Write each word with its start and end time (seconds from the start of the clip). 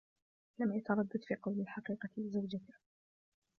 لم 0.59 0.73
يتردد 0.75 1.23
في 1.27 1.35
قول 1.35 1.59
الحقيقة 1.59 2.09
لزوجته. 2.17 2.73